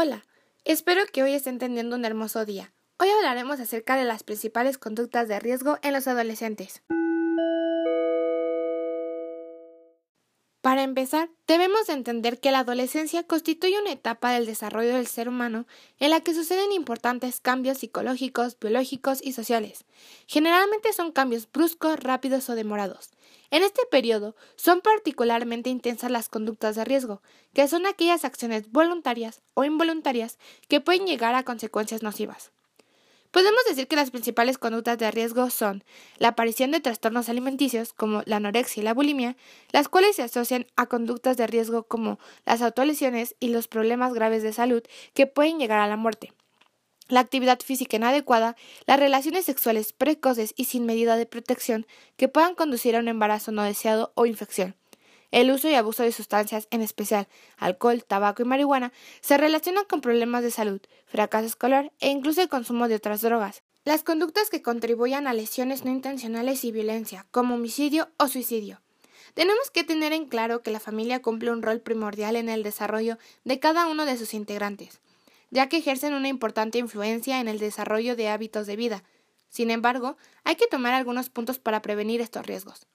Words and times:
Hola, 0.00 0.24
espero 0.64 1.02
que 1.12 1.24
hoy 1.24 1.34
estén 1.34 1.58
teniendo 1.58 1.96
un 1.96 2.04
hermoso 2.04 2.44
día. 2.44 2.72
Hoy 3.00 3.08
hablaremos 3.10 3.58
acerca 3.58 3.96
de 3.96 4.04
las 4.04 4.22
principales 4.22 4.78
conductas 4.78 5.26
de 5.26 5.40
riesgo 5.40 5.78
en 5.82 5.92
los 5.92 6.06
adolescentes. 6.06 6.84
Para 10.60 10.82
empezar, 10.82 11.30
debemos 11.46 11.88
entender 11.88 12.40
que 12.40 12.50
la 12.50 12.60
adolescencia 12.60 13.22
constituye 13.22 13.80
una 13.80 13.92
etapa 13.92 14.32
del 14.32 14.44
desarrollo 14.44 14.94
del 14.94 15.06
ser 15.06 15.28
humano 15.28 15.66
en 16.00 16.10
la 16.10 16.20
que 16.20 16.34
suceden 16.34 16.72
importantes 16.72 17.40
cambios 17.40 17.78
psicológicos, 17.78 18.58
biológicos 18.58 19.20
y 19.22 19.32
sociales. 19.32 19.84
Generalmente 20.26 20.92
son 20.92 21.12
cambios 21.12 21.48
bruscos, 21.50 22.00
rápidos 22.00 22.50
o 22.50 22.56
demorados. 22.56 23.10
En 23.50 23.62
este 23.62 23.82
periodo 23.86 24.34
son 24.56 24.80
particularmente 24.80 25.70
intensas 25.70 26.10
las 26.10 26.28
conductas 26.28 26.74
de 26.74 26.84
riesgo, 26.84 27.22
que 27.54 27.68
son 27.68 27.86
aquellas 27.86 28.24
acciones 28.24 28.70
voluntarias 28.72 29.42
o 29.54 29.64
involuntarias 29.64 30.38
que 30.66 30.80
pueden 30.80 31.06
llegar 31.06 31.36
a 31.36 31.44
consecuencias 31.44 32.02
nocivas. 32.02 32.50
Podemos 33.30 33.60
decir 33.68 33.86
que 33.88 33.96
las 33.96 34.10
principales 34.10 34.56
conductas 34.56 34.96
de 34.96 35.10
riesgo 35.10 35.50
son 35.50 35.84
la 36.16 36.28
aparición 36.28 36.70
de 36.70 36.80
trastornos 36.80 37.28
alimenticios 37.28 37.92
como 37.92 38.22
la 38.24 38.36
anorexia 38.36 38.80
y 38.80 38.84
la 38.84 38.94
bulimia, 38.94 39.36
las 39.70 39.88
cuales 39.88 40.16
se 40.16 40.22
asocian 40.22 40.66
a 40.76 40.86
conductas 40.86 41.36
de 41.36 41.46
riesgo 41.46 41.82
como 41.82 42.18
las 42.46 42.62
autolesiones 42.62 43.36
y 43.38 43.48
los 43.48 43.68
problemas 43.68 44.14
graves 44.14 44.42
de 44.42 44.54
salud 44.54 44.82
que 45.12 45.26
pueden 45.26 45.58
llegar 45.58 45.80
a 45.80 45.88
la 45.88 45.96
muerte. 45.96 46.32
La 47.08 47.20
actividad 47.20 47.60
física 47.60 47.96
inadecuada, 47.96 48.56
las 48.86 48.98
relaciones 48.98 49.44
sexuales 49.44 49.92
precoces 49.92 50.54
y 50.56 50.64
sin 50.64 50.86
medida 50.86 51.16
de 51.16 51.26
protección 51.26 51.86
que 52.16 52.28
puedan 52.28 52.54
conducir 52.54 52.96
a 52.96 53.00
un 53.00 53.08
embarazo 53.08 53.52
no 53.52 53.62
deseado 53.62 54.12
o 54.14 54.26
infección. 54.26 54.74
El 55.30 55.50
uso 55.50 55.68
y 55.68 55.74
abuso 55.74 56.02
de 56.02 56.12
sustancias, 56.12 56.68
en 56.70 56.80
especial 56.80 57.28
alcohol, 57.58 58.02
tabaco 58.02 58.42
y 58.42 58.46
marihuana, 58.46 58.92
se 59.20 59.36
relacionan 59.36 59.84
con 59.84 60.00
problemas 60.00 60.42
de 60.42 60.50
salud, 60.50 60.80
fracaso 61.06 61.46
escolar 61.46 61.92
e 62.00 62.08
incluso 62.08 62.40
el 62.40 62.48
consumo 62.48 62.88
de 62.88 62.94
otras 62.94 63.20
drogas. 63.20 63.62
Las 63.84 64.02
conductas 64.02 64.48
que 64.48 64.62
contribuyan 64.62 65.26
a 65.26 65.34
lesiones 65.34 65.84
no 65.84 65.90
intencionales 65.90 66.64
y 66.64 66.72
violencia, 66.72 67.26
como 67.30 67.56
homicidio 67.56 68.08
o 68.16 68.28
suicidio. 68.28 68.80
Tenemos 69.34 69.70
que 69.70 69.84
tener 69.84 70.12
en 70.12 70.26
claro 70.26 70.62
que 70.62 70.70
la 70.70 70.80
familia 70.80 71.22
cumple 71.22 71.50
un 71.50 71.62
rol 71.62 71.80
primordial 71.80 72.36
en 72.36 72.48
el 72.48 72.62
desarrollo 72.62 73.18
de 73.44 73.60
cada 73.60 73.86
uno 73.86 74.04
de 74.04 74.16
sus 74.16 74.34
integrantes, 74.34 75.00
ya 75.50 75.68
que 75.68 75.76
ejercen 75.76 76.14
una 76.14 76.28
importante 76.28 76.78
influencia 76.78 77.40
en 77.40 77.48
el 77.48 77.58
desarrollo 77.58 78.16
de 78.16 78.28
hábitos 78.28 78.66
de 78.66 78.76
vida. 78.76 79.04
Sin 79.50 79.70
embargo, 79.70 80.16
hay 80.44 80.56
que 80.56 80.66
tomar 80.66 80.94
algunos 80.94 81.30
puntos 81.30 81.58
para 81.58 81.82
prevenir 81.82 82.20
estos 82.20 82.46
riesgos. 82.46 82.86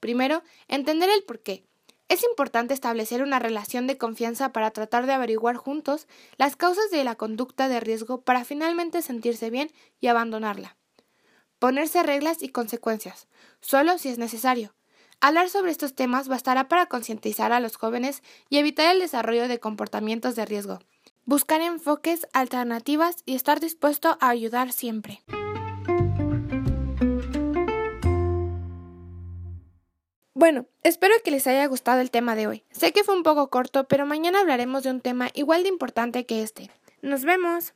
Primero, 0.00 0.42
entender 0.68 1.10
el 1.10 1.22
porqué. 1.22 1.64
Es 2.08 2.22
importante 2.22 2.72
establecer 2.72 3.22
una 3.22 3.38
relación 3.38 3.86
de 3.86 3.98
confianza 3.98 4.52
para 4.52 4.70
tratar 4.70 5.06
de 5.06 5.12
averiguar 5.12 5.56
juntos 5.56 6.06
las 6.36 6.54
causas 6.54 6.90
de 6.90 7.02
la 7.02 7.16
conducta 7.16 7.68
de 7.68 7.80
riesgo 7.80 8.20
para 8.20 8.44
finalmente 8.44 9.02
sentirse 9.02 9.50
bien 9.50 9.72
y 10.00 10.06
abandonarla. 10.06 10.76
Ponerse 11.58 12.02
reglas 12.02 12.42
y 12.42 12.50
consecuencias, 12.50 13.26
solo 13.60 13.98
si 13.98 14.10
es 14.10 14.18
necesario. 14.18 14.74
Hablar 15.20 15.48
sobre 15.48 15.70
estos 15.70 15.94
temas 15.94 16.28
bastará 16.28 16.68
para 16.68 16.86
concientizar 16.86 17.52
a 17.52 17.60
los 17.60 17.76
jóvenes 17.76 18.22
y 18.50 18.58
evitar 18.58 18.94
el 18.94 19.00
desarrollo 19.00 19.48
de 19.48 19.58
comportamientos 19.58 20.36
de 20.36 20.44
riesgo. 20.44 20.78
Buscar 21.24 21.60
enfoques, 21.60 22.28
alternativas 22.32 23.16
y 23.24 23.34
estar 23.34 23.58
dispuesto 23.58 24.16
a 24.20 24.28
ayudar 24.28 24.70
siempre. 24.72 25.22
Bueno, 30.36 30.66
espero 30.82 31.14
que 31.24 31.30
les 31.30 31.46
haya 31.46 31.64
gustado 31.64 32.02
el 32.02 32.10
tema 32.10 32.36
de 32.36 32.46
hoy. 32.46 32.62
Sé 32.70 32.92
que 32.92 33.04
fue 33.04 33.16
un 33.16 33.22
poco 33.22 33.48
corto, 33.48 33.88
pero 33.88 34.04
mañana 34.04 34.40
hablaremos 34.40 34.82
de 34.82 34.90
un 34.90 35.00
tema 35.00 35.30
igual 35.32 35.62
de 35.62 35.70
importante 35.70 36.26
que 36.26 36.42
este. 36.42 36.70
Nos 37.00 37.24
vemos. 37.24 37.64